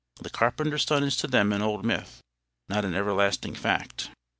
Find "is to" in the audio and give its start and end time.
1.03-1.27